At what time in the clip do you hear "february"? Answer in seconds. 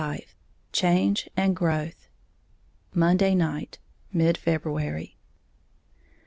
4.35-5.15